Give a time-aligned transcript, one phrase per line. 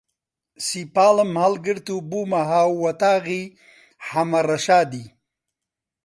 [0.65, 3.43] سیپاڵم هەڵگرت و بوومە هاووەتاغی
[4.07, 5.05] حەمە ڕەشادی